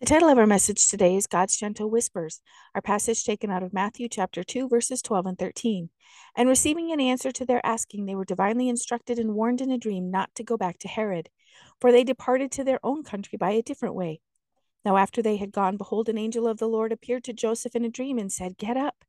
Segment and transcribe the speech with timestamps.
[0.00, 2.40] The title of our message today is God's Gentle Whispers,
[2.72, 5.90] our passage taken out of Matthew chapter 2, verses 12 and 13.
[6.36, 9.76] And receiving an answer to their asking, they were divinely instructed and warned in a
[9.76, 11.30] dream not to go back to Herod,
[11.80, 14.20] for they departed to their own country by a different way.
[14.84, 17.84] Now, after they had gone, behold, an angel of the Lord appeared to Joseph in
[17.84, 19.04] a dream and said, Get up,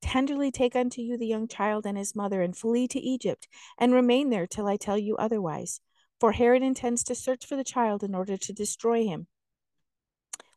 [0.00, 3.46] tenderly take unto you the young child and his mother, and flee to Egypt,
[3.76, 5.82] and remain there till I tell you otherwise.
[6.18, 9.26] For Herod intends to search for the child in order to destroy him.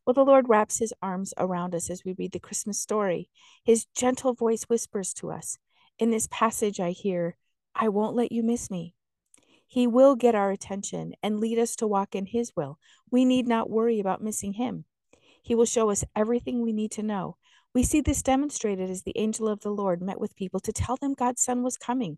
[0.05, 3.29] Well, the Lord wraps his arms around us as we read the Christmas story.
[3.63, 5.57] His gentle voice whispers to us.
[5.97, 7.37] In this passage, I hear,
[7.73, 8.95] I won't let you miss me.
[9.65, 12.79] He will get our attention and lead us to walk in His will.
[13.09, 14.85] We need not worry about missing Him.
[15.41, 17.37] He will show us everything we need to know.
[17.73, 20.95] We see this demonstrated as the angel of the Lord met with people to tell
[20.95, 22.17] them God's Son was coming.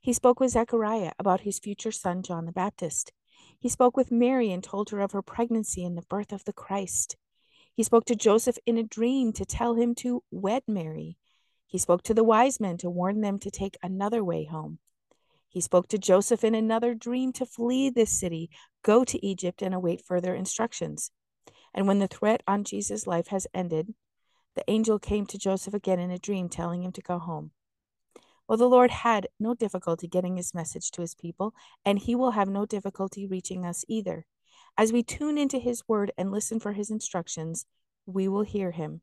[0.00, 3.12] He spoke with Zechariah about his future son, John the Baptist.
[3.58, 6.52] He spoke with Mary and told her of her pregnancy and the birth of the
[6.52, 7.16] Christ.
[7.74, 11.16] He spoke to Joseph in a dream to tell him to wed Mary.
[11.66, 14.78] He spoke to the wise men to warn them to take another way home.
[15.48, 18.50] He spoke to Joseph in another dream to flee this city,
[18.82, 21.10] go to Egypt, and await further instructions.
[21.74, 23.94] And when the threat on Jesus' life has ended,
[24.54, 27.52] the angel came to Joseph again in a dream, telling him to go home.
[28.48, 31.54] Well, the Lord had no difficulty getting his message to his people,
[31.84, 34.24] and he will have no difficulty reaching us either.
[34.78, 37.66] As we tune into his word and listen for his instructions,
[38.06, 39.02] we will hear him.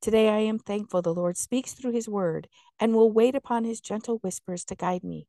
[0.00, 2.46] Today I am thankful the Lord speaks through his word
[2.78, 5.26] and will wait upon his gentle whispers to guide me.